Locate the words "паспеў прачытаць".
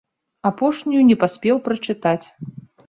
1.25-2.21